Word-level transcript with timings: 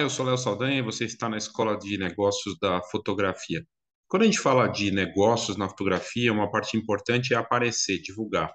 Olá, 0.00 0.06
eu 0.06 0.10
sou 0.10 0.24
Léo 0.24 0.38
Saldanha 0.38 0.78
e 0.78 0.82
você 0.82 1.04
está 1.04 1.28
na 1.28 1.36
Escola 1.36 1.78
de 1.78 1.98
Negócios 1.98 2.58
da 2.58 2.80
Fotografia. 2.84 3.62
Quando 4.08 4.22
a 4.22 4.24
gente 4.24 4.38
fala 4.38 4.66
de 4.66 4.90
negócios 4.90 5.58
na 5.58 5.68
fotografia, 5.68 6.32
uma 6.32 6.50
parte 6.50 6.74
importante 6.74 7.34
é 7.34 7.36
aparecer, 7.36 8.00
divulgar. 8.00 8.50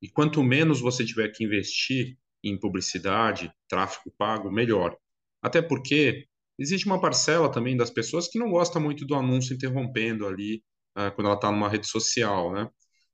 E 0.00 0.08
quanto 0.08 0.42
menos 0.42 0.80
você 0.80 1.04
tiver 1.04 1.28
que 1.28 1.44
investir 1.44 2.16
em 2.42 2.58
publicidade, 2.58 3.52
tráfego 3.68 4.14
pago, 4.16 4.50
melhor. 4.50 4.96
Até 5.42 5.60
porque 5.60 6.24
existe 6.58 6.86
uma 6.86 6.98
parcela 6.98 7.52
também 7.52 7.76
das 7.76 7.90
pessoas 7.90 8.26
que 8.26 8.38
não 8.38 8.48
gosta 8.48 8.80
muito 8.80 9.04
do 9.04 9.14
anúncio 9.14 9.54
interrompendo 9.54 10.26
ali 10.26 10.62
uh, 10.96 11.14
quando 11.14 11.26
ela 11.26 11.36
está 11.36 11.52
numa 11.52 11.68
rede 11.68 11.86
social, 11.86 12.50
né? 12.50 12.66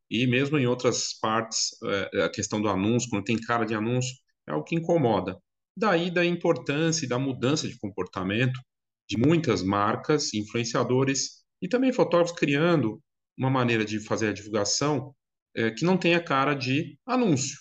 E 0.09 0.29
mesmo 0.29 0.57
em 0.61 0.67
outras 0.69 1.13
partes, 1.21 1.71
uh, 1.83 2.23
a 2.23 2.29
questão 2.31 2.63
do 2.63 2.69
anúncio, 2.69 3.11
quando 3.11 3.25
tem 3.25 3.37
cara 3.37 3.65
de 3.65 3.75
anúncio, 3.75 4.15
é 4.47 4.55
o 4.55 4.63
que 4.63 4.77
incomoda. 4.77 5.37
Daí 5.77 6.11
da 6.11 6.25
importância 6.25 7.05
e 7.05 7.09
da 7.09 7.19
mudança 7.19 7.69
de 7.69 7.79
comportamento 7.79 8.61
de 9.09 9.17
muitas 9.19 9.63
marcas, 9.63 10.33
influenciadores 10.33 11.45
e 11.61 11.69
também 11.69 11.93
fotógrafos 11.93 12.37
criando 12.39 13.01
uma 13.37 13.51
maneira 13.51 13.85
de 13.85 14.01
fazer 14.01 14.29
a 14.29 14.33
divulgação 14.33 15.15
é, 15.55 15.71
que 15.71 15.85
não 15.85 15.97
tenha 15.97 16.23
cara 16.23 16.55
de 16.55 16.99
anúncio. 17.07 17.59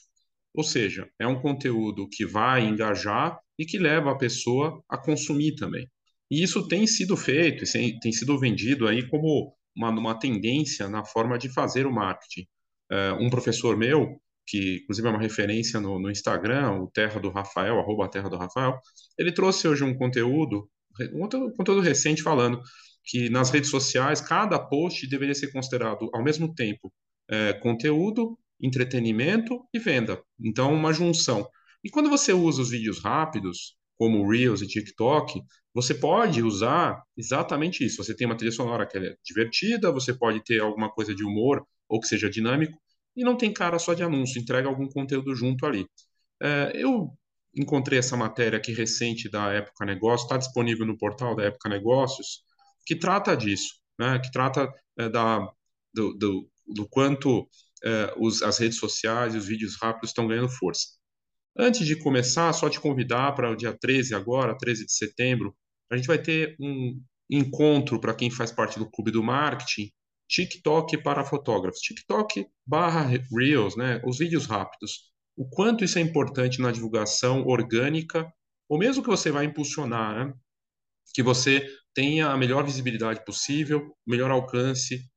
Ou 0.54 0.64
seja, 0.64 1.10
é 1.20 1.28
um 1.28 1.42
conteúdo 1.42 2.08
que 2.10 2.26
vai 2.26 2.64
engajar 2.66 3.40
e 3.58 3.66
que 3.66 3.78
leva 3.78 4.12
a 4.12 4.18
pessoa 4.18 4.84
a 4.88 4.98
consumir 4.98 5.56
também. 5.56 5.90
E 6.30 6.42
isso 6.44 6.68
tem 6.68 6.86
sido 6.88 7.18
feito, 7.18 7.64
tem 8.02 8.12
sido 8.12 8.40
vendido 8.40 8.88
aí 8.88 9.08
como 9.08 9.56
uma, 9.76 9.90
uma 9.90 10.20
tendência 10.20 10.88
na 10.88 11.04
forma 11.04 11.38
de 11.38 11.50
fazer 11.50 11.86
o 11.86 11.92
marketing. 11.92 12.48
É, 12.92 13.12
um 13.14 13.30
professor 13.30 13.78
meu, 13.78 14.20
que 14.46 14.80
inclusive 14.84 15.08
é 15.08 15.12
uma 15.12 15.22
referência 15.22 15.80
no, 15.80 16.00
no 16.00 16.12
Instagram, 16.12 16.82
o 16.82 16.92
Terra 16.92 17.20
do 17.20 17.30
Rafael, 17.30 17.80
arroba 17.80 18.10
Terra 18.10 18.30
do 18.30 18.38
Rafael, 18.38 18.78
ele 19.18 19.32
trouxe 19.32 19.68
hoje 19.68 19.84
um 19.84 19.96
conteúdo, 19.96 20.70
um 21.14 21.28
conteúdo 21.56 21.82
recente 21.82 22.22
falando 22.22 22.62
que 23.06 23.30
nas 23.30 23.50
redes 23.50 23.70
sociais 23.70 24.22
cada 24.22 24.60
post 24.60 25.08
deveria 25.08 25.36
ser 25.36 25.52
considerado 25.52 26.10
ao 26.14 26.24
mesmo 26.24 26.54
tempo 26.54 26.92
é, 27.30 27.54
conteúdo, 27.54 28.38
entretenimento 28.62 29.62
e 29.74 29.80
venda. 29.80 30.22
Então, 30.40 30.74
uma 30.74 30.94
junção. 30.94 31.48
E 31.84 31.90
quando 31.90 32.10
você 32.10 32.32
usa 32.32 32.62
os 32.62 32.70
vídeos 32.70 33.04
rápidos, 33.04 33.76
como 33.98 34.30
Reels 34.30 34.62
e 34.62 34.68
TikTok, 34.68 35.42
você 35.74 35.94
pode 35.94 36.42
usar 36.42 37.02
exatamente 37.18 37.86
isso. 37.86 38.04
Você 38.04 38.16
tem 38.16 38.26
uma 38.26 38.38
trilha 38.38 38.52
sonora 38.52 38.86
que 38.86 38.98
é 38.98 39.16
divertida, 39.24 39.92
você 39.92 40.14
pode 40.14 40.44
ter 40.44 40.62
alguma 40.62 40.90
coisa 40.90 41.14
de 41.14 41.24
humor 41.24 41.66
ou 41.88 42.00
que 42.00 42.08
seja 42.08 42.30
dinâmico, 42.30 42.78
e 43.16 43.24
não 43.24 43.38
tem 43.38 43.54
cara 43.54 43.80
só 43.80 43.94
de 43.94 44.04
anúncio, 44.04 44.42
entrega 44.42 44.68
algum 44.68 44.88
conteúdo 44.88 45.36
junto 45.36 45.66
ali. 45.66 45.86
É, 46.42 46.72
eu 46.76 47.10
encontrei 47.56 48.00
essa 48.00 48.18
matéria 48.18 48.58
aqui 48.58 48.74
recente 48.74 49.30
da 49.30 49.52
Época 49.54 49.86
Negócios, 49.86 50.24
está 50.24 50.38
disponível 50.38 50.86
no 50.86 50.98
portal 50.98 51.36
da 51.36 51.44
Época 51.44 51.70
Negócios, 51.70 52.44
que 52.86 52.96
trata 52.96 53.36
disso, 53.36 53.76
né? 54.00 54.20
que 54.20 54.32
trata 54.32 54.72
é, 54.98 55.10
da, 55.10 55.40
do, 55.94 56.14
do, 56.16 56.50
do 56.68 56.90
quanto 56.90 57.48
é, 57.84 58.14
os, 58.18 58.42
as 58.42 58.58
redes 58.58 58.78
sociais 58.80 59.36
e 59.36 59.38
os 59.38 59.46
vídeos 59.46 59.78
rápidos 59.80 60.10
estão 60.10 60.28
ganhando 60.28 60.50
força. 60.50 60.88
Antes 61.56 61.86
de 61.86 61.96
começar, 61.96 62.52
só 62.54 62.68
te 62.70 62.80
convidar 62.80 63.34
para 63.36 63.52
o 63.52 63.56
dia 63.56 63.78
13 63.78 64.16
agora, 64.16 64.58
13 64.58 64.86
de 64.86 64.94
setembro, 64.94 65.56
a 65.92 65.96
gente 65.96 66.08
vai 66.08 66.18
ter 66.18 66.56
um 66.60 67.00
encontro 67.30 68.00
para 68.00 68.16
quem 68.16 68.32
faz 68.32 68.52
parte 68.52 68.80
do 68.80 68.90
Clube 68.90 69.12
do 69.12 69.22
Marketing, 69.22 69.92
TikTok 70.34 70.98
para 71.04 71.24
fotógrafos. 71.24 71.80
TikTok 71.80 72.48
barra 72.66 73.08
Reels, 73.32 73.76
né? 73.78 74.02
Os 74.04 74.18
vídeos 74.18 74.48
rápidos. 74.48 75.12
O 75.38 75.48
quanto 75.48 75.84
isso 75.84 76.00
é 76.00 76.02
importante 76.02 76.60
na 76.60 76.72
divulgação 76.72 77.46
orgânica, 77.46 78.28
ou 78.68 78.80
mesmo 78.80 79.04
que 79.04 79.10
você 79.10 79.30
vai 79.30 79.46
impulsionar, 79.46 80.16
né? 80.26 80.34
Que 81.14 81.22
você 81.22 81.64
tenha 81.94 82.30
a 82.30 82.38
melhor 82.38 82.66
visibilidade 82.66 83.24
possível, 83.24 83.96
o 84.08 84.10
melhor 84.10 84.32
alcance 84.32 85.08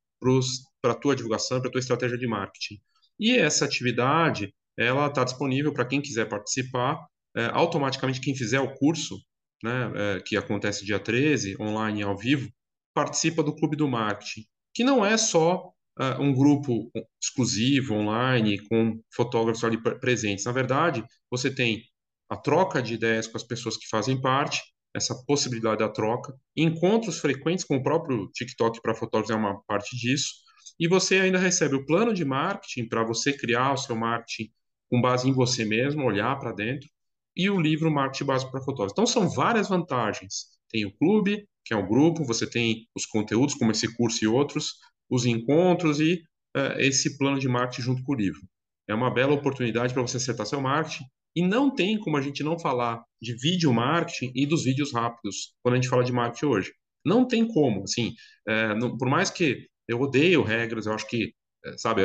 para 0.83 0.93
a 0.93 0.95
tua 0.95 1.17
divulgação, 1.17 1.61
para 1.61 1.69
a 1.71 1.73
tua 1.73 1.79
estratégia 1.79 2.19
de 2.19 2.27
marketing. 2.27 2.79
E 3.19 3.39
essa 3.39 3.65
atividade, 3.65 4.53
ela 4.79 5.07
está 5.07 5.25
disponível 5.25 5.73
para 5.73 5.87
quem 5.87 6.03
quiser 6.03 6.29
participar. 6.29 7.03
É, 7.35 7.47
automaticamente, 7.47 8.21
quem 8.21 8.37
fizer 8.37 8.61
o 8.61 8.75
curso, 8.75 9.17
né, 9.63 9.93
é, 9.95 10.21
que 10.21 10.37
acontece 10.37 10.85
dia 10.85 10.99
13, 10.99 11.57
online 11.59 12.03
ao 12.03 12.19
vivo, 12.19 12.51
participa 12.95 13.43
do 13.43 13.55
Clube 13.55 13.77
do 13.77 13.89
Marketing 13.89 14.45
que 14.77 14.85
não 14.85 15.05
é 15.05 15.17
só 15.17 15.73
uh, 15.99 16.21
um 16.21 16.35
grupo 16.35 16.93
exclusivo 17.19 17.95
online 17.95 18.59
com 18.69 19.01
fotógrafos 19.11 19.65
ali 19.65 19.81
presentes. 19.81 20.45
Na 20.45 20.53
verdade, 20.53 21.03
você 21.31 21.51
tem 21.51 21.83
a 22.29 22.37
troca 22.37 22.83
de 22.83 22.93
ideias 22.93 23.27
com 23.27 23.39
as 23.39 23.43
pessoas 23.43 23.79
que 23.79 23.89
fazem 23.89 24.21
parte, 24.21 24.61
essa 24.95 25.15
possibilidade 25.27 25.79
da 25.79 25.89
troca, 25.89 26.35
encontros 26.55 27.19
frequentes 27.19 27.65
com 27.65 27.77
o 27.77 27.83
próprio 27.83 28.31
TikTok 28.35 28.83
para 28.83 28.95
fotógrafos 28.95 29.35
é 29.35 29.39
uma 29.39 29.63
parte 29.63 29.97
disso, 29.97 30.35
e 30.79 30.87
você 30.87 31.21
ainda 31.21 31.39
recebe 31.39 31.75
o 31.75 31.87
plano 31.87 32.13
de 32.13 32.25
marketing 32.25 32.87
para 32.87 33.03
você 33.03 33.33
criar 33.33 33.73
o 33.73 33.79
seu 33.79 33.97
marketing 33.97 34.51
com 34.91 35.01
base 35.01 35.27
em 35.27 35.33
você 35.33 35.65
mesmo, 35.65 36.05
olhar 36.05 36.39
para 36.39 36.53
dentro, 36.53 36.87
e 37.35 37.49
o 37.49 37.59
livro 37.59 37.91
Marketing 37.91 38.25
Básico 38.25 38.51
para 38.51 38.61
Fotógrafos. 38.61 38.93
Então, 38.93 39.07
são 39.07 39.29
várias 39.29 39.69
vantagens. 39.69 40.47
Tem 40.71 40.85
o 40.85 40.95
clube, 40.97 41.47
que 41.67 41.75
é 41.75 41.77
o 41.77 41.87
grupo, 41.87 42.25
você 42.25 42.49
tem 42.49 42.87
os 42.95 43.05
conteúdos, 43.05 43.57
como 43.57 43.73
esse 43.73 43.93
curso 43.97 44.25
e 44.25 44.29
outros, 44.29 44.75
os 45.11 45.27
encontros 45.27 45.99
e 45.99 46.23
uh, 46.57 46.79
esse 46.79 47.19
plano 47.19 47.41
de 47.41 47.49
marketing 47.49 47.83
junto 47.83 48.05
com 48.05 48.13
o 48.13 48.17
livro. 48.17 48.41
É 48.89 48.95
uma 48.95 49.13
bela 49.13 49.35
oportunidade 49.35 49.93
para 49.93 50.03
você 50.03 50.17
acertar 50.17 50.47
seu 50.47 50.61
marketing 50.61 51.05
e 51.35 51.43
não 51.43 51.75
tem 51.75 51.99
como 51.99 52.17
a 52.17 52.23
gente 52.23 52.45
não 52.45 52.57
falar 52.57 53.03
de 53.21 53.35
vídeo 53.35 53.73
marketing 53.73 54.33
e 54.35 54.47
dos 54.47 54.63
vídeos 54.63 54.93
rápidos 54.93 55.55
quando 55.61 55.75
a 55.75 55.77
gente 55.77 55.89
fala 55.89 56.05
de 56.05 56.13
marketing 56.13 56.47
hoje. 56.47 56.73
Não 57.05 57.27
tem 57.27 57.47
como, 57.47 57.83
assim, 57.83 58.15
é, 58.47 58.75
não, 58.75 58.97
por 58.97 59.09
mais 59.09 59.29
que 59.29 59.67
eu 59.89 60.01
odeio 60.01 60.43
regras, 60.43 60.87
eu 60.87 60.93
acho 60.93 61.07
que, 61.09 61.35
é, 61.65 61.77
sabe, 61.77 62.03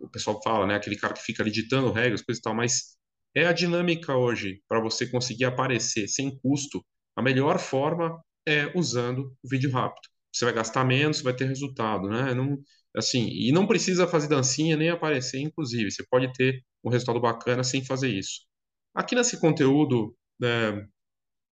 o 0.00 0.08
pessoal 0.08 0.40
fala, 0.42 0.66
né, 0.66 0.76
aquele 0.76 0.96
cara 0.96 1.12
que 1.12 1.22
fica 1.22 1.42
editando 1.42 1.92
regras, 1.92 2.22
coisa 2.22 2.38
e 2.38 2.42
tal, 2.42 2.54
mas 2.54 2.96
é 3.34 3.46
a 3.46 3.52
dinâmica 3.52 4.16
hoje 4.16 4.62
para 4.68 4.80
você 4.80 5.06
conseguir 5.06 5.44
aparecer 5.44 6.08
sem 6.08 6.38
custo. 6.38 6.84
A 7.16 7.22
melhor 7.22 7.58
forma 7.58 8.20
é 8.46 8.70
usando 8.74 9.32
o 9.42 9.48
vídeo 9.48 9.70
rápido. 9.70 10.08
Você 10.32 10.44
vai 10.44 10.54
gastar 10.54 10.84
menos, 10.84 11.22
vai 11.22 11.34
ter 11.34 11.46
resultado, 11.46 12.08
né? 12.08 12.34
Não, 12.34 12.58
assim, 12.96 13.28
e 13.28 13.52
não 13.52 13.66
precisa 13.66 14.06
fazer 14.06 14.28
dancinha 14.28 14.76
nem 14.76 14.90
aparecer, 14.90 15.40
inclusive. 15.40 15.90
Você 15.90 16.04
pode 16.08 16.32
ter 16.32 16.62
um 16.84 16.90
resultado 16.90 17.20
bacana 17.20 17.64
sem 17.64 17.84
fazer 17.84 18.10
isso. 18.10 18.42
Aqui 18.94 19.14
nesse 19.14 19.40
conteúdo 19.40 20.16
né, 20.40 20.86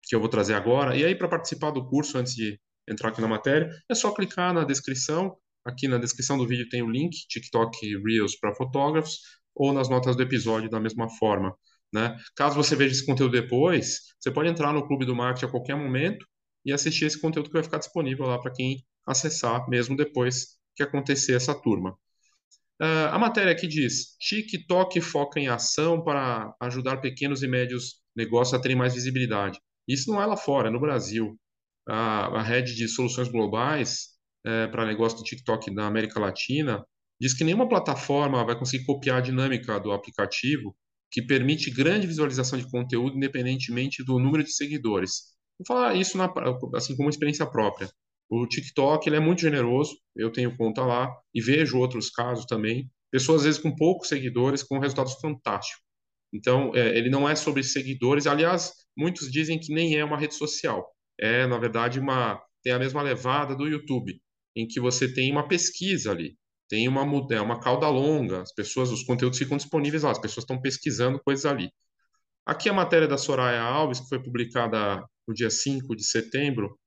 que 0.02 0.14
eu 0.14 0.20
vou 0.20 0.28
trazer 0.28 0.54
agora, 0.54 0.96
e 0.96 1.04
aí 1.04 1.14
para 1.14 1.28
participar 1.28 1.70
do 1.70 1.86
curso, 1.86 2.18
antes 2.18 2.34
de 2.34 2.58
entrar 2.88 3.08
aqui 3.08 3.20
na 3.20 3.28
matéria, 3.28 3.70
é 3.90 3.94
só 3.94 4.12
clicar 4.12 4.52
na 4.52 4.64
descrição. 4.64 5.36
Aqui 5.64 5.88
na 5.88 5.98
descrição 5.98 6.36
do 6.36 6.46
vídeo 6.46 6.68
tem 6.68 6.82
o 6.82 6.90
link 6.90 7.16
TikTok 7.28 7.78
Reels 8.06 8.36
para 8.38 8.54
fotógrafos, 8.54 9.18
ou 9.54 9.72
nas 9.72 9.88
notas 9.88 10.16
do 10.16 10.22
episódio 10.22 10.68
da 10.68 10.80
mesma 10.80 11.08
forma. 11.08 11.56
Né? 11.92 12.16
Caso 12.36 12.56
você 12.56 12.74
veja 12.74 12.92
esse 12.92 13.06
conteúdo 13.06 13.32
depois, 13.32 14.00
você 14.18 14.30
pode 14.30 14.48
entrar 14.48 14.72
no 14.72 14.86
Clube 14.86 15.06
do 15.06 15.14
Marketing 15.14 15.46
a 15.46 15.50
qualquer 15.50 15.76
momento 15.76 16.26
e 16.64 16.72
assistir 16.72 17.06
esse 17.06 17.20
conteúdo 17.20 17.48
que 17.48 17.54
vai 17.54 17.62
ficar 17.62 17.78
disponível 17.78 18.26
lá 18.26 18.38
para 18.38 18.52
quem 18.52 18.84
acessar, 19.06 19.68
mesmo 19.68 19.96
depois 19.96 20.56
que 20.74 20.82
acontecer 20.82 21.34
essa 21.34 21.54
turma. 21.54 21.90
Uh, 22.80 23.08
a 23.12 23.18
matéria 23.18 23.52
aqui 23.52 23.66
diz: 23.66 24.16
TikTok 24.18 25.00
foca 25.00 25.38
em 25.38 25.48
ação 25.48 26.02
para 26.02 26.54
ajudar 26.60 26.96
pequenos 26.98 27.42
e 27.42 27.48
médios 27.48 28.00
negócios 28.16 28.54
a 28.54 28.60
terem 28.60 28.76
mais 28.76 28.94
visibilidade. 28.94 29.60
Isso 29.86 30.10
não 30.10 30.20
é 30.20 30.26
lá 30.26 30.36
fora, 30.36 30.68
é 30.68 30.70
no 30.70 30.80
Brasil. 30.80 31.38
A, 31.86 32.38
a 32.38 32.42
rede 32.42 32.74
de 32.74 32.88
soluções 32.88 33.28
globais 33.28 34.14
é, 34.44 34.66
para 34.68 34.86
negócio 34.86 35.18
do 35.18 35.24
TikTok 35.24 35.70
na 35.70 35.86
América 35.86 36.18
Latina 36.18 36.84
diz 37.20 37.34
que 37.34 37.44
nenhuma 37.44 37.68
plataforma 37.68 38.44
vai 38.44 38.58
conseguir 38.58 38.84
copiar 38.84 39.18
a 39.18 39.20
dinâmica 39.20 39.78
do 39.78 39.92
aplicativo 39.92 40.74
que 41.10 41.22
permite 41.22 41.70
grande 41.70 42.06
visualização 42.06 42.58
de 42.58 42.68
conteúdo 42.68 43.16
independentemente 43.16 44.04
do 44.04 44.18
número 44.18 44.42
de 44.42 44.52
seguidores. 44.52 45.34
Vou 45.58 45.66
falar 45.66 45.94
isso 45.94 46.16
na, 46.18 46.32
assim 46.74 46.96
como 46.96 47.08
experiência 47.08 47.46
própria. 47.46 47.90
O 48.28 48.46
TikTok 48.46 49.08
ele 49.08 49.16
é 49.16 49.20
muito 49.20 49.42
generoso, 49.42 49.96
eu 50.16 50.32
tenho 50.32 50.56
conta 50.56 50.84
lá 50.84 51.14
e 51.34 51.40
vejo 51.40 51.78
outros 51.78 52.10
casos 52.10 52.46
também. 52.46 52.90
Pessoas, 53.10 53.42
às 53.42 53.44
vezes, 53.44 53.60
com 53.60 53.74
poucos 53.74 54.08
seguidores, 54.08 54.62
com 54.62 54.78
resultados 54.78 55.14
fantásticos. 55.20 55.82
Então, 56.32 56.72
é, 56.74 56.98
ele 56.98 57.10
não 57.10 57.28
é 57.28 57.36
sobre 57.36 57.62
seguidores. 57.62 58.26
Aliás, 58.26 58.72
muitos 58.96 59.30
dizem 59.30 59.58
que 59.58 59.72
nem 59.72 59.96
é 59.96 60.04
uma 60.04 60.18
rede 60.18 60.34
social. 60.34 60.84
É, 61.20 61.46
na 61.46 61.58
verdade, 61.58 62.00
uma 62.00 62.42
tem 62.64 62.72
a 62.72 62.78
mesma 62.78 63.02
levada 63.02 63.54
do 63.54 63.68
YouTube, 63.68 64.18
em 64.56 64.66
que 64.66 64.80
você 64.80 65.12
tem 65.12 65.30
uma 65.30 65.46
pesquisa 65.46 66.10
ali, 66.10 66.36
tem 66.68 66.88
uma, 66.88 67.02
é 67.30 67.40
uma 67.40 67.60
cauda 67.60 67.88
longa, 67.88 68.40
as 68.40 68.52
pessoas, 68.54 68.90
os 68.90 69.04
conteúdos 69.04 69.38
ficam 69.38 69.58
disponíveis 69.58 70.02
lá, 70.02 70.10
as 70.10 70.18
pessoas 70.18 70.44
estão 70.44 70.60
pesquisando 70.60 71.20
coisas 71.22 71.44
ali. 71.44 71.70
Aqui 72.46 72.68
a 72.68 72.72
matéria 72.72 73.06
da 73.06 73.18
Soraya 73.18 73.60
Alves, 73.62 74.00
que 74.00 74.08
foi 74.08 74.22
publicada 74.22 75.04
no 75.26 75.34
dia 75.34 75.50
5 75.50 75.94
de 75.96 76.04
setembro, 76.04 76.78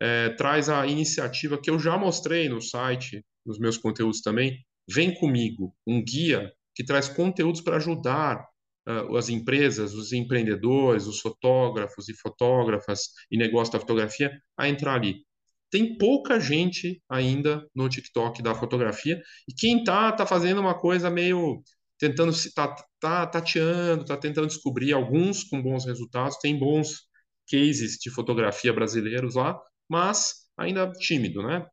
é, 0.00 0.30
traz 0.30 0.68
a 0.68 0.86
iniciativa 0.86 1.60
que 1.60 1.70
eu 1.70 1.78
já 1.78 1.98
mostrei 1.98 2.48
no 2.48 2.60
site, 2.60 3.24
nos 3.44 3.58
meus 3.58 3.76
conteúdos 3.76 4.20
também, 4.20 4.64
Vem 4.88 5.14
Comigo, 5.14 5.74
um 5.86 6.02
guia 6.02 6.52
que 6.74 6.84
traz 6.84 7.08
conteúdos 7.08 7.60
para 7.60 7.76
ajudar 7.76 8.44
uh, 8.88 9.16
as 9.16 9.28
empresas, 9.28 9.94
os 9.94 10.12
empreendedores, 10.12 11.06
os 11.06 11.20
fotógrafos 11.20 12.08
e 12.08 12.14
fotógrafas 12.14 13.10
e 13.30 13.36
negócio 13.36 13.72
da 13.72 13.80
fotografia 13.80 14.32
a 14.56 14.68
entrar 14.68 14.94
ali. 14.94 15.24
Tem 15.70 15.96
pouca 15.96 16.40
gente 16.40 17.00
ainda 17.08 17.64
no 17.74 17.88
TikTok 17.88 18.42
da 18.42 18.54
fotografia 18.54 19.20
e 19.48 19.54
quem 19.54 19.84
tá 19.84 20.10
tá 20.10 20.26
fazendo 20.26 20.60
uma 20.60 20.74
coisa 20.74 21.08
meio 21.08 21.62
tentando 21.98 22.32
se 22.32 22.52
tá, 22.52 22.74
tá 22.98 23.26
tateando, 23.26 24.04
tá 24.04 24.16
tentando 24.16 24.46
descobrir 24.46 24.92
alguns 24.92 25.44
com 25.44 25.62
bons 25.62 25.84
resultados, 25.84 26.38
tem 26.38 26.58
bons 26.58 27.09
cases 27.50 27.96
de 27.96 28.10
fotografia 28.10 28.72
brasileiros 28.72 29.34
lá, 29.34 29.60
mas 29.88 30.46
ainda 30.56 30.90
tímido, 30.92 31.42
né? 31.42 31.66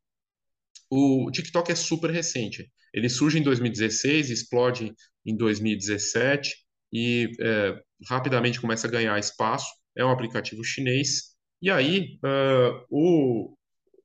O 0.89 1.29
TikTok 1.31 1.71
é 1.71 1.75
super 1.75 2.09
recente. 2.09 2.71
Ele 2.93 3.09
surge 3.09 3.37
em 3.37 3.43
2016, 3.43 4.29
explode 4.29 4.93
em 5.25 5.35
2017 5.35 6.55
e 6.91 7.29
é, 7.41 7.79
rapidamente 8.07 8.61
começa 8.61 8.87
a 8.87 8.89
ganhar 8.89 9.19
espaço. 9.19 9.67
É 9.95 10.05
um 10.05 10.09
aplicativo 10.09 10.63
chinês. 10.63 11.35
E 11.61 11.69
aí, 11.69 12.19
uh, 12.23 12.85
o, 12.89 13.57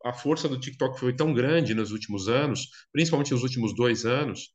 a 0.04 0.12
força 0.12 0.48
do 0.48 0.58
TikTok 0.58 0.98
foi 0.98 1.14
tão 1.14 1.32
grande 1.32 1.74
nos 1.74 1.92
últimos 1.92 2.28
anos, 2.28 2.66
principalmente 2.90 3.32
nos 3.32 3.42
últimos 3.42 3.74
dois 3.74 4.04
anos, 4.06 4.50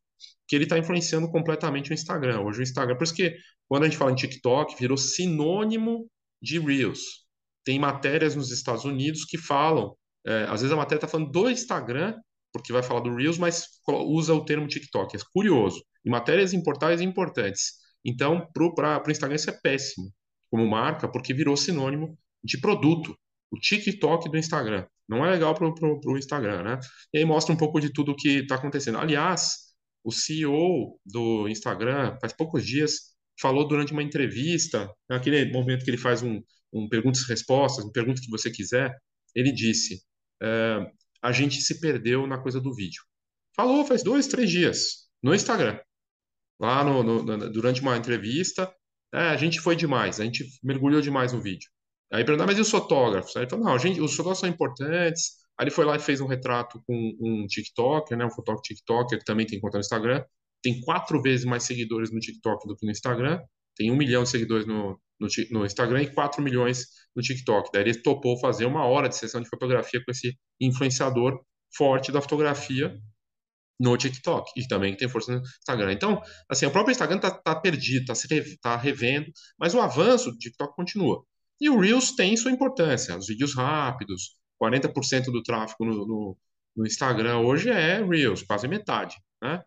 que 0.46 0.56
ele 0.56 0.64
está 0.64 0.76
influenciando 0.78 1.30
completamente 1.30 1.90
o 1.90 1.94
Instagram. 1.94 2.40
Hoje 2.40 2.60
o 2.60 2.62
Instagram, 2.62 2.96
por 2.96 3.04
isso 3.04 3.14
que 3.14 3.36
quando 3.68 3.84
a 3.84 3.88
gente 3.88 3.98
fala 3.98 4.10
em 4.10 4.16
TikTok, 4.16 4.76
virou 4.78 4.96
sinônimo 4.96 6.10
de 6.40 6.58
Reels. 6.58 7.26
Tem 7.64 7.78
matérias 7.78 8.34
nos 8.34 8.50
Estados 8.50 8.84
Unidos 8.84 9.24
que 9.24 9.36
falam, 9.36 9.94
é, 10.26 10.44
às 10.44 10.60
vezes 10.60 10.72
a 10.72 10.76
matéria 10.76 10.98
está 10.98 11.08
falando 11.08 11.30
do 11.30 11.50
Instagram, 11.50 12.14
porque 12.52 12.72
vai 12.72 12.82
falar 12.82 13.00
do 13.00 13.14
Reels, 13.14 13.38
mas 13.38 13.66
usa 13.86 14.34
o 14.34 14.44
termo 14.44 14.66
TikTok. 14.66 15.16
É 15.16 15.20
curioso. 15.32 15.82
E 16.04 16.10
matérias 16.10 16.52
em 16.52 16.62
portais 16.62 17.00
importantes. 17.00 17.74
Então, 18.04 18.48
para 18.52 19.02
o 19.06 19.10
Instagram 19.10 19.36
isso 19.36 19.50
é 19.50 19.58
péssimo 19.62 20.12
como 20.50 20.66
marca, 20.66 21.08
porque 21.08 21.34
virou 21.34 21.56
sinônimo 21.56 22.18
de 22.42 22.58
produto. 22.58 23.16
O 23.50 23.58
TikTok 23.58 24.30
do 24.30 24.36
Instagram. 24.36 24.86
Não 25.08 25.24
é 25.24 25.30
legal 25.30 25.54
para 25.54 25.66
o 25.66 26.18
Instagram, 26.18 26.62
né? 26.62 26.78
E 27.12 27.18
aí 27.18 27.24
mostra 27.24 27.54
um 27.54 27.56
pouco 27.56 27.80
de 27.80 27.92
tudo 27.92 28.12
o 28.12 28.16
que 28.16 28.40
está 28.40 28.56
acontecendo. 28.56 28.98
Aliás, 28.98 29.68
o 30.04 30.12
CEO 30.12 30.98
do 31.04 31.48
Instagram, 31.48 32.16
faz 32.20 32.32
poucos 32.34 32.66
dias, 32.66 33.14
falou 33.40 33.66
durante 33.66 33.92
uma 33.92 34.02
entrevista, 34.02 34.90
naquele 35.08 35.50
momento 35.52 35.84
que 35.84 35.90
ele 35.90 35.98
faz 35.98 36.22
um, 36.22 36.42
um 36.72 36.88
perguntas 36.88 37.22
e 37.22 37.28
respostas, 37.28 37.84
um 37.84 37.92
pergunta 37.92 38.20
que 38.20 38.30
você 38.30 38.50
quiser, 38.50 38.96
ele 39.34 39.52
disse: 39.52 40.02
é, 40.42 40.90
a 41.22 41.32
gente 41.32 41.60
se 41.60 41.80
perdeu 41.80 42.26
na 42.26 42.38
coisa 42.38 42.60
do 42.60 42.74
vídeo. 42.74 43.02
Falou 43.54 43.84
faz 43.84 44.02
dois, 44.02 44.26
três 44.26 44.50
dias 44.50 45.08
no 45.22 45.34
Instagram, 45.34 45.80
lá 46.60 46.84
no, 46.84 47.02
no, 47.02 47.52
durante 47.52 47.80
uma 47.80 47.96
entrevista, 47.96 48.72
é, 49.12 49.28
a 49.28 49.36
gente 49.36 49.60
foi 49.60 49.74
demais, 49.74 50.20
a 50.20 50.24
gente 50.24 50.44
mergulhou 50.62 51.00
demais 51.00 51.32
no 51.32 51.40
vídeo. 51.40 51.68
Aí 52.12 52.24
perguntou, 52.24 52.46
mas 52.46 52.58
e 52.58 52.60
os 52.60 52.70
fotógrafos? 52.70 53.36
Aí 53.36 53.42
ele 53.42 53.50
falou, 53.50 53.66
não, 53.66 53.78
gente, 53.78 54.00
os 54.00 54.12
fotógrafos 54.12 54.40
são 54.40 54.48
importantes. 54.48 55.36
Aí 55.58 55.64
ele 55.64 55.70
foi 55.70 55.84
lá 55.84 55.96
e 55.96 56.00
fez 56.00 56.20
um 56.20 56.26
retrato 56.26 56.82
com 56.86 57.16
um 57.20 57.46
TikToker, 57.46 58.16
né, 58.16 58.24
um 58.24 58.30
fotógrafo 58.30 58.62
TikToker 58.62 59.18
que 59.18 59.24
também 59.24 59.46
tem 59.46 59.60
conta 59.60 59.76
no 59.78 59.80
Instagram. 59.80 60.24
Tem 60.62 60.80
quatro 60.80 61.20
vezes 61.22 61.44
mais 61.44 61.62
seguidores 61.62 62.10
no 62.10 62.18
TikTok 62.18 62.66
do 62.66 62.76
que 62.76 62.84
no 62.84 62.92
Instagram. 62.92 63.40
Tem 63.76 63.90
um 63.90 63.96
milhão 63.96 64.24
de 64.24 64.30
seguidores 64.30 64.66
no, 64.66 65.00
no, 65.20 65.28
no 65.50 65.64
Instagram 65.64 66.02
e 66.02 66.12
4 66.12 66.42
milhões 66.42 66.86
no 67.14 67.22
TikTok. 67.22 67.70
Daí 67.72 67.82
ele 67.82 68.02
topou 68.02 68.38
fazer 68.40 68.66
uma 68.66 68.84
hora 68.84 69.08
de 69.08 69.16
sessão 69.16 69.40
de 69.40 69.48
fotografia 69.48 70.02
com 70.04 70.10
esse 70.10 70.36
influenciador 70.60 71.40
forte 71.76 72.10
da 72.10 72.20
fotografia 72.20 72.96
no 73.80 73.96
TikTok 73.96 74.50
e 74.56 74.66
também 74.66 74.96
tem 74.96 75.08
força 75.08 75.32
no 75.32 75.40
Instagram. 75.40 75.92
Então, 75.92 76.20
assim, 76.48 76.66
o 76.66 76.70
próprio 76.70 76.92
Instagram 76.92 77.16
está 77.16 77.30
tá 77.30 77.54
perdido, 77.54 78.12
está 78.12 78.34
tá 78.60 78.76
revendo, 78.76 79.30
mas 79.58 79.74
o 79.74 79.80
avanço 79.80 80.32
do 80.32 80.38
TikTok 80.38 80.74
continua. 80.74 81.22
E 81.60 81.70
o 81.70 81.78
Reels 81.78 82.12
tem 82.12 82.36
sua 82.36 82.50
importância, 82.50 83.16
os 83.16 83.26
vídeos 83.26 83.54
rápidos, 83.54 84.36
40% 84.62 85.26
do 85.26 85.42
tráfego 85.42 85.84
no, 85.84 86.06
no, 86.06 86.38
no, 86.76 86.86
Instagram 86.86 87.38
hoje 87.38 87.70
é 87.70 88.04
Reels, 88.04 88.42
quase 88.42 88.66
metade, 88.66 89.16
né? 89.42 89.62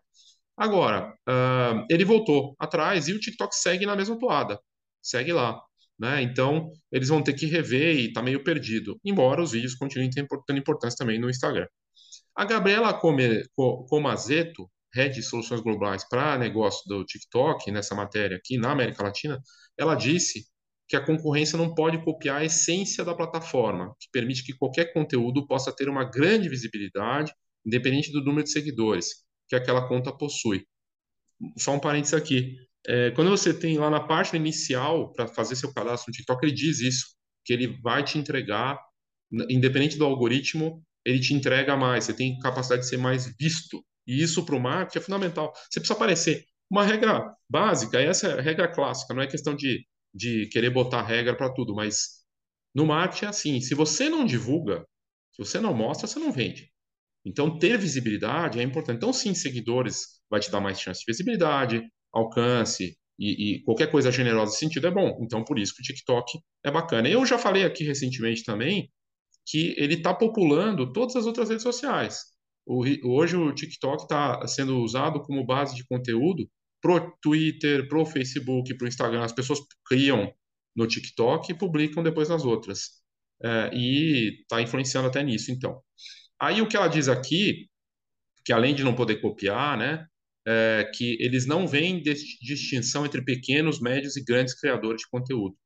Agora, 0.56 1.14
uh, 1.28 1.86
ele 1.90 2.04
voltou 2.04 2.54
atrás 2.58 3.08
e 3.08 3.12
o 3.12 3.20
TikTok 3.20 3.54
segue 3.54 3.86
na 3.86 3.96
mesma 3.96 4.18
toada 4.18 4.60
segue 5.02 5.32
lá. 5.32 5.60
Né? 5.98 6.22
Então, 6.22 6.72
eles 6.90 7.08
vão 7.08 7.22
ter 7.22 7.34
que 7.34 7.46
rever 7.46 7.96
e 7.96 8.06
está 8.06 8.22
meio 8.22 8.42
perdido, 8.42 8.98
embora 9.04 9.42
os 9.42 9.52
vídeos 9.52 9.74
continuem 9.74 10.10
tendo 10.10 10.58
importância 10.58 10.96
também 10.96 11.18
no 11.18 11.28
Instagram. 11.28 11.66
A 12.34 12.44
Gabriela 12.44 12.98
Comazeto, 13.88 14.70
head 14.94 15.14
de 15.14 15.22
soluções 15.22 15.60
globais 15.60 16.06
para 16.08 16.38
negócio 16.38 16.82
do 16.86 17.04
TikTok, 17.04 17.70
nessa 17.70 17.94
matéria 17.94 18.36
aqui 18.36 18.56
na 18.56 18.72
América 18.72 19.02
Latina, 19.02 19.40
ela 19.78 19.94
disse 19.94 20.46
que 20.88 20.96
a 20.96 21.04
concorrência 21.04 21.56
não 21.56 21.74
pode 21.74 22.02
copiar 22.04 22.40
a 22.40 22.44
essência 22.44 23.04
da 23.04 23.14
plataforma, 23.14 23.94
que 24.00 24.08
permite 24.10 24.44
que 24.44 24.52
qualquer 24.52 24.92
conteúdo 24.92 25.46
possa 25.46 25.74
ter 25.74 25.88
uma 25.88 26.04
grande 26.04 26.48
visibilidade, 26.48 27.32
independente 27.64 28.10
do 28.10 28.22
número 28.24 28.44
de 28.44 28.50
seguidores 28.50 29.24
que 29.52 29.56
aquela 29.56 29.86
conta 29.86 30.10
possui. 30.10 30.66
Só 31.58 31.74
um 31.74 31.78
parênteses 31.78 32.14
aqui. 32.14 32.56
É, 32.86 33.10
quando 33.10 33.30
você 33.30 33.52
tem 33.52 33.76
lá 33.76 33.90
na 33.90 34.00
página 34.00 34.38
inicial 34.38 35.12
para 35.12 35.28
fazer 35.28 35.56
seu 35.56 35.72
cadastro 35.74 36.10
no 36.10 36.14
TikTok, 36.14 36.44
ele 36.44 36.54
diz 36.54 36.80
isso, 36.80 37.06
que 37.44 37.52
ele 37.52 37.78
vai 37.82 38.02
te 38.02 38.18
entregar, 38.18 38.80
independente 39.50 39.98
do 39.98 40.04
algoritmo, 40.04 40.82
ele 41.04 41.20
te 41.20 41.34
entrega 41.34 41.76
mais, 41.76 42.04
você 42.04 42.14
tem 42.14 42.38
capacidade 42.38 42.82
de 42.82 42.88
ser 42.88 42.96
mais 42.96 43.26
visto. 43.38 43.84
E 44.06 44.22
isso 44.22 44.44
para 44.44 44.56
o 44.56 44.60
marketing 44.60 44.98
é 44.98 45.02
fundamental. 45.02 45.52
Você 45.70 45.80
precisa 45.80 45.94
aparecer. 45.94 46.44
Uma 46.70 46.84
regra 46.84 47.34
básica, 47.48 48.00
essa 48.00 48.28
é 48.28 48.38
a 48.38 48.42
regra 48.42 48.66
clássica, 48.68 49.12
não 49.12 49.22
é 49.22 49.26
questão 49.26 49.54
de, 49.54 49.86
de 50.14 50.46
querer 50.46 50.70
botar 50.70 51.02
regra 51.02 51.36
para 51.36 51.52
tudo, 51.52 51.74
mas 51.74 52.22
no 52.74 52.86
marketing 52.86 53.26
é 53.26 53.28
assim: 53.28 53.60
se 53.60 53.74
você 53.74 54.08
não 54.08 54.24
divulga, 54.24 54.86
se 55.32 55.44
você 55.44 55.60
não 55.60 55.74
mostra, 55.74 56.06
você 56.06 56.18
não 56.18 56.32
vende. 56.32 56.71
Então, 57.24 57.58
ter 57.58 57.78
visibilidade 57.78 58.58
é 58.58 58.62
importante. 58.62 58.96
Então, 58.96 59.12
sim, 59.12 59.34
seguidores 59.34 60.20
vai 60.28 60.40
te 60.40 60.50
dar 60.50 60.60
mais 60.60 60.80
chance 60.80 61.00
de 61.00 61.06
visibilidade, 61.06 61.82
alcance 62.12 62.96
e, 63.18 63.56
e, 63.56 63.62
qualquer 63.62 63.90
coisa 63.90 64.10
generosa 64.10 64.50
nesse 64.50 64.58
sentido 64.58 64.86
é 64.86 64.90
bom. 64.90 65.18
Então, 65.22 65.44
por 65.44 65.58
isso 65.58 65.74
que 65.74 65.80
o 65.80 65.84
TikTok 65.84 66.38
é 66.64 66.70
bacana. 66.70 67.08
Eu 67.08 67.24
já 67.24 67.38
falei 67.38 67.64
aqui 67.64 67.84
recentemente 67.84 68.44
também 68.44 68.90
que 69.46 69.74
ele 69.76 69.94
está 69.94 70.14
populando 70.14 70.92
todas 70.92 71.16
as 71.16 71.26
outras 71.26 71.48
redes 71.48 71.62
sociais. 71.62 72.20
O, 72.66 72.84
hoje 73.04 73.36
o 73.36 73.52
TikTok 73.52 74.02
está 74.02 74.46
sendo 74.46 74.78
usado 74.78 75.20
como 75.22 75.44
base 75.44 75.74
de 75.74 75.84
conteúdo 75.86 76.48
pro 76.80 77.16
Twitter, 77.20 77.88
pro 77.88 78.04
Facebook, 78.04 78.76
pro 78.76 78.88
Instagram. 78.88 79.22
As 79.24 79.32
pessoas 79.32 79.60
criam 79.86 80.32
no 80.74 80.86
TikTok 80.86 81.52
e 81.52 81.58
publicam 81.58 82.02
depois 82.02 82.28
nas 82.28 82.44
outras. 82.44 83.02
É, 83.44 83.70
e 83.74 84.40
está 84.42 84.62
influenciando 84.62 85.08
até 85.08 85.22
nisso, 85.22 85.50
então. 85.50 85.80
Aí 86.42 86.60
o 86.60 86.66
que 86.68 86.76
ela 86.76 86.88
diz 86.88 87.08
aqui, 87.08 87.68
que 88.44 88.52
além 88.52 88.74
de 88.74 88.82
não 88.82 88.96
poder 88.96 89.20
copiar, 89.20 89.78
né, 89.78 90.06
é, 90.46 90.90
que 90.92 91.16
eles 91.20 91.46
não 91.46 91.68
veem 91.68 92.02
distinção 92.02 93.06
entre 93.06 93.22
pequenos, 93.24 93.80
médios 93.80 94.16
e 94.16 94.24
grandes 94.24 94.58
criadores 94.58 95.02
de 95.02 95.08
conteúdo. 95.08 95.56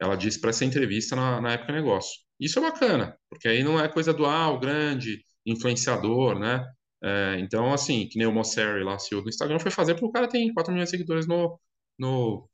Ela 0.00 0.16
disse 0.16 0.40
para 0.40 0.50
essa 0.50 0.64
entrevista 0.64 1.14
na, 1.14 1.40
na 1.42 1.52
época 1.52 1.74
negócio. 1.74 2.22
Isso 2.40 2.58
é 2.58 2.62
bacana, 2.62 3.18
porque 3.28 3.48
aí 3.48 3.62
não 3.62 3.78
é 3.78 3.86
coisa 3.86 4.14
do 4.14 4.24
ah, 4.24 4.50
o 4.50 4.58
grande 4.58 5.22
influenciador, 5.46 6.38
né? 6.38 6.66
É, 7.02 7.36
então, 7.40 7.72
assim, 7.72 8.08
que 8.08 8.18
nem 8.18 8.26
o 8.26 8.32
Mosseri 8.32 8.82
lá, 8.82 8.98
CEO 8.98 9.22
do 9.22 9.28
Instagram, 9.28 9.58
foi 9.60 9.70
fazer 9.70 9.94
porque 9.94 10.06
o 10.06 10.12
cara 10.12 10.26
tem 10.26 10.52
4 10.54 10.72
milhões 10.72 10.88
de 10.88 10.96
seguidores 10.96 11.26
no, 11.26 11.60
no, 11.98 12.48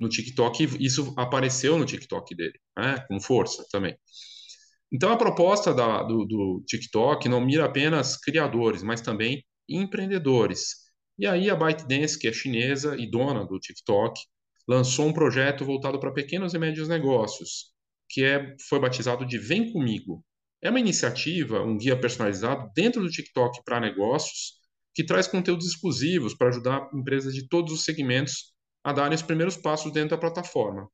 no 0.00 0.08
TikTok 0.08 0.64
e 0.64 0.86
isso 0.86 1.14
apareceu 1.18 1.78
no 1.78 1.84
TikTok 1.84 2.34
dele, 2.34 2.58
né? 2.78 2.98
Com 3.08 3.20
força 3.20 3.66
também. 3.70 3.94
Então, 4.92 5.12
a 5.12 5.16
proposta 5.16 5.72
da, 5.72 6.02
do, 6.02 6.24
do 6.24 6.64
TikTok 6.66 7.28
não 7.28 7.40
mira 7.40 7.64
apenas 7.64 8.16
criadores, 8.16 8.82
mas 8.82 9.00
também 9.00 9.44
empreendedores. 9.68 10.74
E 11.18 11.26
aí 11.26 11.48
a 11.48 11.54
ByteDance, 11.54 12.18
que 12.18 12.26
é 12.26 12.32
chinesa 12.32 12.96
e 12.96 13.08
dona 13.08 13.44
do 13.46 13.58
TikTok, 13.58 14.20
lançou 14.66 15.06
um 15.06 15.12
projeto 15.12 15.64
voltado 15.64 16.00
para 16.00 16.12
pequenos 16.12 16.54
e 16.54 16.58
médios 16.58 16.88
negócios, 16.88 17.72
que 18.08 18.24
é, 18.24 18.56
foi 18.68 18.80
batizado 18.80 19.24
de 19.26 19.38
Vem 19.38 19.72
Comigo. 19.72 20.24
É 20.62 20.70
uma 20.70 20.80
iniciativa, 20.80 21.62
um 21.62 21.76
guia 21.76 21.98
personalizado 21.98 22.70
dentro 22.74 23.00
do 23.02 23.08
TikTok 23.08 23.62
para 23.64 23.80
negócios, 23.80 24.60
que 24.94 25.04
traz 25.04 25.26
conteúdos 25.26 25.66
exclusivos 25.66 26.34
para 26.34 26.48
ajudar 26.48 26.90
empresas 26.92 27.34
de 27.34 27.48
todos 27.48 27.72
os 27.72 27.84
segmentos 27.84 28.52
a 28.82 28.92
darem 28.92 29.14
os 29.14 29.22
primeiros 29.22 29.56
passos 29.56 29.92
dentro 29.92 30.10
da 30.10 30.18
plataforma. 30.18 30.88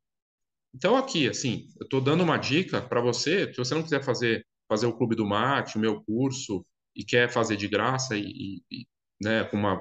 Então 0.76 0.97
aqui, 0.97 1.28
assim, 1.28 1.68
eu 1.80 1.85
estou 1.85 2.00
dando 2.02 2.23
uma 2.23 2.37
dica 2.37 2.83
para 2.83 3.00
você, 3.00 3.50
se 3.52 3.56
você 3.56 3.75
não 3.75 3.83
quiser 3.83 4.04
fazer 4.04 4.45
fazer 4.68 4.87
o 4.87 4.92
Clube 4.97 5.14
do 5.16 5.25
Mate, 5.25 5.76
o 5.76 5.80
meu 5.80 6.02
curso, 6.02 6.66
e 6.95 7.04
quer 7.04 7.30
fazer 7.30 7.56
de 7.56 7.68
graça 7.68 8.16
e, 8.16 8.62
e 8.71 8.87
né, 9.23 9.45
com 9.45 9.56
uma 9.56 9.80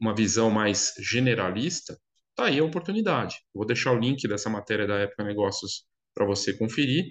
uma 0.00 0.14
visão 0.14 0.50
mais 0.50 0.92
generalista, 0.98 1.98
tá 2.34 2.46
aí 2.46 2.58
a 2.58 2.64
oportunidade. 2.64 3.36
Eu 3.54 3.60
vou 3.60 3.66
deixar 3.66 3.92
o 3.92 3.98
link 3.98 4.26
dessa 4.28 4.50
matéria 4.50 4.86
da 4.86 4.98
Época 4.98 5.24
Negócios 5.24 5.84
para 6.14 6.26
você 6.26 6.52
conferir. 6.52 7.06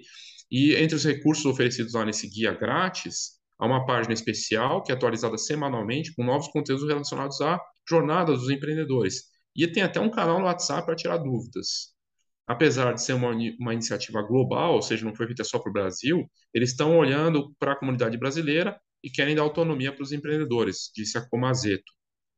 E 0.50 0.74
entre 0.76 0.94
os 0.96 1.04
recursos 1.04 1.44
oferecidos 1.46 1.94
lá 1.94 2.04
nesse 2.04 2.28
guia 2.28 2.52
grátis, 2.54 3.40
há 3.58 3.66
uma 3.66 3.84
página 3.86 4.14
especial 4.14 4.82
que 4.82 4.92
é 4.92 4.94
atualizada 4.94 5.36
semanalmente 5.36 6.14
com 6.14 6.24
novos 6.24 6.48
conteúdos 6.48 6.86
relacionados 6.86 7.40
à 7.40 7.60
jornada 7.88 8.32
dos 8.32 8.48
empreendedores. 8.50 9.24
E 9.56 9.66
tem 9.66 9.82
até 9.82 10.00
um 10.00 10.10
canal 10.10 10.38
no 10.38 10.46
WhatsApp 10.46 10.86
para 10.86 10.96
tirar 10.96 11.18
dúvidas. 11.18 11.94
Apesar 12.46 12.92
de 12.92 13.02
ser 13.02 13.14
uma, 13.14 13.30
uma 13.58 13.72
iniciativa 13.72 14.22
global, 14.22 14.74
ou 14.74 14.82
seja, 14.82 15.04
não 15.04 15.14
foi 15.14 15.26
feita 15.26 15.44
só 15.44 15.58
para 15.58 15.70
o 15.70 15.72
Brasil, 15.72 16.30
eles 16.52 16.70
estão 16.70 16.98
olhando 16.98 17.54
para 17.58 17.72
a 17.72 17.76
comunidade 17.76 18.18
brasileira 18.18 18.78
e 19.02 19.10
querem 19.10 19.34
dar 19.34 19.42
autonomia 19.42 19.92
para 19.92 20.02
os 20.02 20.12
empreendedores, 20.12 20.90
disse 20.94 21.16
a 21.16 21.26
Comazeto. 21.28 21.90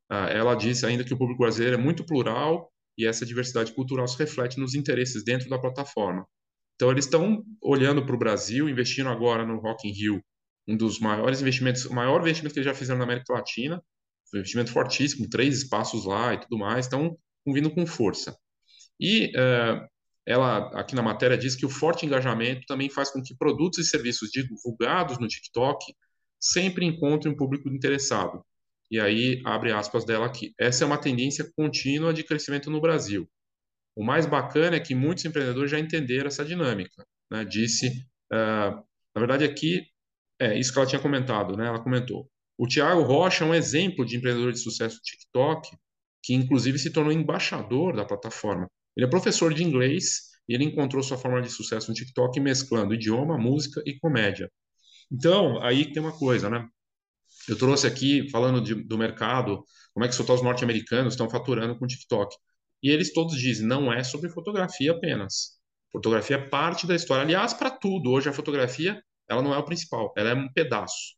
Ah, 0.09 0.29
ela 0.31 0.55
disse 0.55 0.87
ainda 0.87 1.05
que 1.05 1.13
o 1.13 1.19
público 1.19 1.43
brasileiro 1.43 1.75
é 1.77 1.83
muito 1.83 2.05
plural 2.05 2.71
e 2.97 3.07
essa 3.07 3.27
diversidade 3.27 3.73
cultural 3.73 4.07
se 4.07 4.19
reflete 4.19 4.59
nos 4.59 4.75
interesses 4.75 5.25
dentro 5.25 5.49
da 5.49 5.59
plataforma. 5.59 6.27
Então, 6.77 6.91
eles 6.91 7.07
estão 7.07 7.43
olhando 7.63 8.05
para 8.05 8.15
o 8.15 8.19
Brasil, 8.19 8.69
investindo 8.69 9.09
agora 9.09 9.45
no 9.45 9.59
Rock 9.59 9.89
in 9.89 9.93
Rio, 9.93 10.23
um 10.69 10.77
dos 10.77 11.01
maiores 11.01 11.41
investimentos, 11.41 11.85
o 11.87 11.95
maior 11.95 12.21
investimento 12.21 12.55
que 12.55 12.61
eles 12.61 12.71
já 12.71 12.75
fizeram 12.75 12.99
na 12.99 13.05
América 13.05 13.33
Latina, 13.33 13.83
um 14.35 14.39
investimento 14.39 14.73
fortíssimo, 14.73 15.29
três 15.29 15.59
espaços 15.59 16.05
lá 16.05 16.35
e 16.35 16.41
tudo 16.41 16.59
mais, 16.59 16.87
estão 16.87 17.17
vindo 17.47 17.71
com 17.71 17.87
força. 17.87 18.37
E 19.01 19.33
uh, 19.37 19.87
ela, 20.26 20.68
aqui 20.78 20.95
na 20.95 21.02
matéria, 21.02 21.38
diz 21.38 21.54
que 21.54 21.64
o 21.64 21.71
forte 21.71 22.04
engajamento 22.04 22.66
também 22.66 22.90
faz 22.90 23.11
com 23.11 23.23
que 23.23 23.37
produtos 23.37 23.78
e 23.78 23.85
serviços 23.85 24.30
divulgados 24.30 25.18
no 25.18 25.28
TikTok 25.28 25.95
sempre 26.40 26.85
encontrem 26.85 27.33
um 27.33 27.37
público 27.37 27.68
interessado. 27.68 28.45
E 28.90 29.00
aí, 29.00 29.40
abre 29.45 29.73
aspas 29.73 30.04
dela 30.04 30.26
aqui. 30.26 30.52
Essa 30.59 30.85
é 30.85 30.87
uma 30.87 30.99
tendência 30.99 31.50
contínua 31.56 32.12
de 32.12 32.25
crescimento 32.25 32.71
no 32.71 32.80
Brasil. 32.80 33.28
O 33.97 34.04
mais 34.04 34.26
bacana 34.26 34.76
é 34.76 34.80
que 34.80 34.95
muitos 34.95 35.25
empreendedores 35.25 35.71
já 35.71 35.78
entenderam 35.78 36.26
essa 36.26 36.45
dinâmica. 36.45 37.06
Né? 37.30 37.45
Disse, 37.45 37.88
uh, 38.33 38.76
na 39.14 39.21
verdade, 39.21 39.45
aqui, 39.45 39.87
é 40.40 40.59
isso 40.59 40.73
que 40.73 40.78
ela 40.78 40.88
tinha 40.88 41.00
comentado, 41.00 41.56
né? 41.56 41.66
ela 41.66 41.83
comentou. 41.83 42.28
O 42.59 42.66
Tiago 42.66 43.02
Rocha 43.02 43.45
é 43.45 43.47
um 43.47 43.54
exemplo 43.54 44.04
de 44.04 44.16
empreendedor 44.16 44.52
de 44.52 44.59
sucesso 44.59 44.97
do 44.97 45.02
TikTok, 45.02 45.71
que 46.23 46.35
inclusive 46.35 46.78
se 46.78 46.92
tornou 46.92 47.12
embaixador 47.12 47.95
da 47.95 48.04
plataforma. 48.04 48.68
Ele 48.97 49.07
é 49.07 49.09
professor 49.09 49.53
de 49.53 49.62
inglês 49.62 50.23
e 50.49 50.55
ele 50.55 50.65
encontrou 50.65 51.03
sua 51.03 51.19
forma 51.19 51.43
de 51.43 51.50
sucesso 51.50 51.88
no 51.88 51.95
TikTok 51.95 52.38
mesclando 52.41 52.95
idioma, 52.95 53.37
música 53.37 53.83
e 53.85 53.99
comédia. 53.99 54.50
Então, 55.11 55.62
aí 55.62 55.93
tem 55.93 56.03
uma 56.03 56.17
coisa, 56.17 56.49
né? 56.49 56.67
Eu 57.49 57.57
trouxe 57.57 57.87
aqui, 57.87 58.29
falando 58.31 58.61
de, 58.61 58.75
do 58.75 58.99
mercado, 58.99 59.62
como 59.93 60.05
é 60.05 60.09
que 60.09 60.21
os 60.21 60.43
norte-americanos 60.43 61.15
estão 61.15 61.29
faturando 61.29 61.79
com 61.79 61.85
o 61.85 61.88
TikTok. 61.88 62.35
E 62.83 62.91
eles 62.91 63.12
todos 63.12 63.38
dizem, 63.38 63.67
não 63.67 63.93
é 63.93 64.03
sobre 64.03 64.31
fotografia 64.31 64.93
apenas. 64.93 65.57
Fotografia 65.93 66.37
é 66.37 66.49
parte 66.49 66.87
da 66.87 66.95
história. 66.95 67.23
Aliás, 67.23 67.55
para 67.55 67.71
tudo, 67.71 68.11
hoje 68.11 68.29
a 68.29 68.33
fotografia, 68.33 69.00
ela 69.29 69.43
não 69.43 69.55
é 69.55 69.59
o 69.59 69.65
principal, 69.65 70.12
ela 70.17 70.31
é 70.31 70.35
um 70.35 70.53
pedaço. 70.53 71.17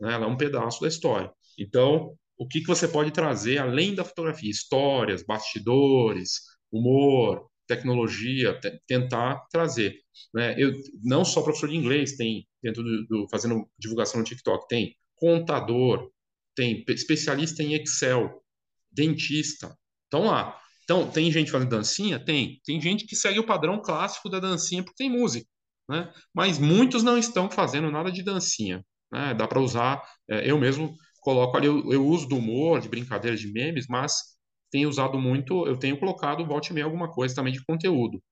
Né? 0.00 0.12
Ela 0.12 0.26
é 0.26 0.28
um 0.28 0.36
pedaço 0.36 0.80
da 0.80 0.88
história. 0.88 1.30
Então, 1.58 2.14
o 2.36 2.46
que, 2.46 2.60
que 2.60 2.66
você 2.66 2.86
pode 2.86 3.10
trazer 3.10 3.58
além 3.58 3.94
da 3.94 4.04
fotografia? 4.04 4.50
Histórias, 4.50 5.24
bastidores, 5.24 6.42
humor, 6.72 7.48
tecnologia, 7.66 8.58
tentar 8.86 9.46
trazer. 9.50 10.00
Né? 10.34 10.54
Eu 10.58 10.72
não 11.02 11.24
só 11.24 11.42
professor 11.42 11.68
de 11.68 11.76
inglês 11.76 12.16
tem 12.16 12.46
dentro 12.62 12.82
do, 12.82 13.06
do, 13.06 13.28
fazendo 13.30 13.68
divulgação 13.78 14.18
no 14.18 14.26
TikTok, 14.26 14.66
tem 14.68 14.96
contador, 15.14 16.10
tem 16.56 16.84
especialista 16.88 17.62
em 17.62 17.74
Excel, 17.74 18.42
dentista. 18.90 19.76
Então 20.08 20.24
lá. 20.24 20.58
Então 20.84 21.10
tem 21.10 21.30
gente 21.30 21.50
fazendo 21.50 21.68
dancinha, 21.68 22.18
tem. 22.18 22.60
Tem 22.64 22.80
gente 22.80 23.06
que 23.06 23.14
segue 23.14 23.38
o 23.38 23.46
padrão 23.46 23.80
clássico 23.80 24.30
da 24.30 24.40
dancinha 24.40 24.82
porque 24.82 25.04
tem 25.04 25.10
música, 25.10 25.46
né? 25.88 26.10
Mas 26.34 26.58
muitos 26.58 27.02
não 27.02 27.18
estão 27.18 27.50
fazendo 27.50 27.90
nada 27.90 28.10
de 28.10 28.22
dancinha. 28.22 28.82
Né? 29.12 29.34
Dá 29.34 29.46
para 29.46 29.60
usar. 29.60 30.02
É, 30.28 30.50
eu 30.50 30.58
mesmo 30.58 30.96
coloco 31.20 31.56
ali, 31.56 31.66
eu, 31.66 31.92
eu 31.92 32.06
uso 32.06 32.26
do 32.26 32.36
humor, 32.36 32.80
de 32.80 32.88
brincadeira, 32.88 33.36
de 33.36 33.52
memes, 33.52 33.86
mas 33.86 34.37
tenho 34.70 34.88
usado 34.88 35.18
muito, 35.18 35.66
eu 35.66 35.76
tenho 35.78 35.98
colocado 35.98 36.46
volte 36.46 36.72
meia 36.72 36.84
alguma 36.84 37.10
coisa 37.10 37.34
também 37.34 37.52
de 37.52 37.64
conteúdo. 37.64 38.22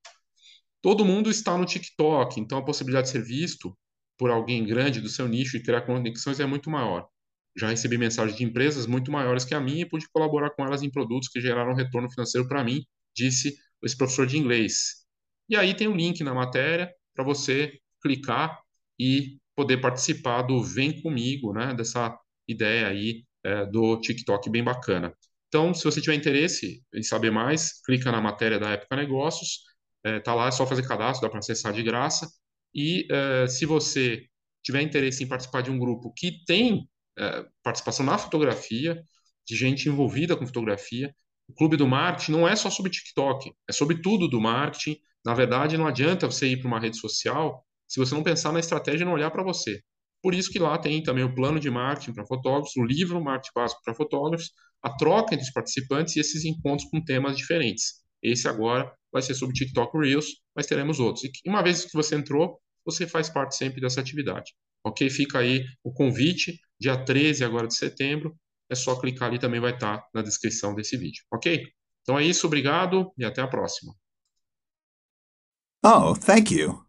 Todo 0.83 1.05
mundo 1.05 1.31
está 1.31 1.57
no 1.59 1.64
TikTok, 1.64 2.40
então 2.40 2.59
a 2.59 2.64
possibilidade 2.64 3.07
de 3.07 3.12
ser 3.12 3.23
visto 3.23 3.76
por 4.19 4.31
alguém 4.31 4.64
grande 4.64 5.00
do 5.00 5.09
seu 5.09 5.28
nicho 5.28 5.57
e 5.57 5.62
criar 5.62 5.83
conexões 5.83 6.40
é 6.40 6.47
muito 6.47 6.71
maior. 6.71 7.07
Já 7.57 7.69
recebi 7.69 7.97
mensagens 7.99 8.37
de 8.37 8.45
empresas 8.45 8.87
muito 8.87 9.11
maiores 9.11 9.45
que 9.45 9.55
a 9.55 9.61
minha 9.61 9.83
e 9.83 9.88
pude 9.88 10.07
colaborar 10.12 10.50
com 10.50 10.64
elas 10.64 10.83
em 10.83 10.90
produtos 10.90 11.28
que 11.28 11.40
geraram 11.40 11.75
retorno 11.75 12.11
financeiro 12.11 12.47
para 12.47 12.62
mim, 12.62 12.85
disse 13.14 13.57
esse 13.83 13.97
professor 13.97 14.26
de 14.26 14.37
inglês. 14.37 15.07
E 15.49 15.57
aí 15.57 15.75
tem 15.75 15.88
um 15.88 15.97
link 15.97 16.23
na 16.23 16.35
matéria 16.35 16.93
para 17.14 17.25
você 17.25 17.78
clicar 18.02 18.61
e 18.99 19.38
poder 19.55 19.78
participar 19.78 20.43
do 20.43 20.62
Vem 20.62 21.00
Comigo, 21.00 21.52
né, 21.52 21.75
dessa 21.75 22.16
ideia 22.47 22.88
aí 22.88 23.25
é, 23.45 23.64
do 23.66 23.99
TikTok 24.00 24.50
bem 24.50 24.62
bacana. 24.62 25.12
Então, 25.49 25.73
se 25.75 25.85
você 25.85 26.00
tiver 26.00 26.17
interesse 26.17 26.83
em 26.95 27.03
saber 27.03 27.31
mais, 27.31 27.81
clica 27.83 28.11
na 28.12 28.21
matéria 28.21 28.59
da 28.59 28.71
Época 28.71 28.97
Negócios, 28.97 29.61
é, 30.05 30.21
tá 30.21 30.35
lá, 30.35 30.49
é 30.49 30.50
só 30.50 30.67
fazer 30.67 30.87
cadastro, 30.87 31.23
dá 31.26 31.31
para 31.31 31.38
acessar 31.38 31.73
de 31.73 31.83
graça. 31.83 32.29
E 32.75 33.07
é, 33.11 33.47
se 33.47 33.65
você 33.67 34.26
tiver 34.62 34.83
interesse 34.83 35.23
em 35.25 35.29
participar 35.29 35.62
de 35.62 35.71
um 35.71 35.79
grupo 35.79 36.12
que 36.15 36.45
tem 36.45 36.88
é, 37.19 37.45
participação 37.62 38.05
na 38.05 38.19
fotografia, 38.19 39.03
de 39.47 39.57
gente 39.57 39.88
envolvida 39.88 40.37
com 40.37 40.47
fotografia, 40.47 41.15
o 41.49 41.55
Clube 41.55 41.76
do 41.76 41.87
Marketing 41.87 42.33
não 42.33 42.49
é 42.49 42.57
só 42.57 42.69
sobre 42.69 42.91
TikTok, 42.91 43.53
é 43.69 43.73
sobre 43.73 44.00
tudo 44.03 44.29
do 44.29 44.41
marketing. 44.41 44.97
Na 45.25 45.35
verdade, 45.35 45.76
não 45.79 45.87
adianta 45.87 46.26
você 46.26 46.49
ir 46.49 46.59
para 46.59 46.67
uma 46.69 46.81
rede 46.81 46.99
social 46.99 47.65
se 47.87 48.00
você 48.00 48.15
não 48.15 48.23
pensar 48.23 48.53
na 48.53 48.59
estratégia 48.61 49.05
e 49.05 49.07
não 49.07 49.12
olhar 49.12 49.31
para 49.31 49.45
você. 49.45 49.81
Por 50.23 50.35
isso 50.35 50.50
que 50.50 50.58
lá 50.58 50.76
tem 50.78 51.02
também 51.02 51.25
o 51.25 51.35
plano 51.35 51.61
de 51.61 51.70
marketing 51.70 52.12
para 52.12 52.26
fotógrafos, 52.26 52.76
o 52.76 52.85
livro 52.85 53.23
Marketing 53.23 53.52
Básico 53.54 53.80
para 53.85 53.94
Fotógrafos, 53.94 54.50
a 54.82 54.90
troca 54.96 55.35
entre 55.35 55.46
os 55.46 55.52
participantes 55.52 56.16
e 56.16 56.20
esses 56.20 56.44
encontros 56.44 56.88
com 56.90 57.02
temas 57.02 57.37
diferentes. 57.37 58.04
Esse 58.23 58.49
agora 58.49 58.92
vai 59.12 59.23
ser 59.23 59.35
sobre 59.35 59.54
TikTok 59.54 59.96
Reels, 59.96 60.26
mas 60.54 60.66
teremos 60.66 60.99
outros. 61.00 61.25
E 61.25 61.30
uma 61.49 61.62
vez 61.62 61.85
que 61.85 61.92
você 61.94 62.16
entrou, 62.16 62.61
você 62.85 63.06
faz 63.06 63.28
parte 63.28 63.56
sempre 63.56 63.80
dessa 63.80 64.00
atividade. 64.00 64.52
Ok? 64.85 65.08
Fica 65.11 65.40
aí 65.40 65.64
o 65.82 65.92
convite, 65.92 66.58
dia 66.78 66.96
13 66.96 67.44
agora 67.44 67.66
de 67.66 67.76
setembro. 67.76 68.37
É 68.68 68.75
só 68.75 68.99
clicar 68.99 69.28
ali, 69.28 69.38
também 69.38 69.61
vai 69.61 69.75
estar 69.75 70.04
na 70.14 70.23
descrição 70.23 70.75
desse 70.75 70.96
vídeo. 70.96 71.25
Ok? 71.32 71.66
Então 72.02 72.18
é 72.18 72.25
isso, 72.25 72.46
obrigado 72.46 73.12
e 73.18 73.25
até 73.25 73.42
a 73.42 73.49
próxima. 73.49 73.92
Oh, 75.85 76.14
thank 76.14 76.52
you. 76.52 76.86